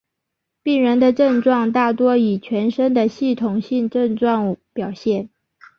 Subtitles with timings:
[0.63, 5.29] 病人的症状大多以全身的系统性症状表现。